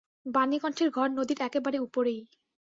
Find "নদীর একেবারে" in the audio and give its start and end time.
1.17-1.77